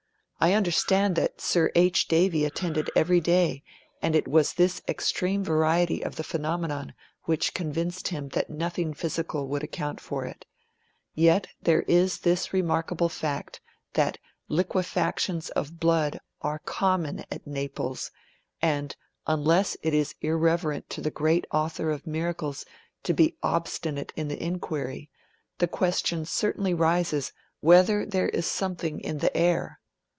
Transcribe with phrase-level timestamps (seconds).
[0.43, 2.07] I understand that Sir H.
[2.07, 3.61] Davy attended everyday,
[4.01, 9.47] and it was this extreme variety of the phenomenon which convinced him that nothing physical
[9.49, 10.47] would account for it.
[11.13, 13.61] Yet there is this remarkable fact
[13.93, 14.17] that
[14.47, 18.09] liquefactions of blood are common at Naples
[18.63, 18.95] and,
[19.27, 22.65] unless it is irreverent to the Great Author of Miracles
[23.03, 25.11] to be obstinate in the inquiry,
[25.59, 29.77] the question certainly rises whether there is something in the air.